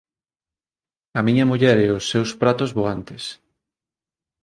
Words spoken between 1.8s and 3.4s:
e os seus pratos voantes.